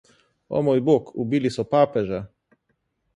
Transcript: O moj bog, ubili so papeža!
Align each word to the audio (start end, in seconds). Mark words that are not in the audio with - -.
O 0.59 0.61
moj 0.69 0.79
bog, 0.87 1.11
ubili 1.25 1.51
so 1.57 1.65
papeža! 1.75 2.23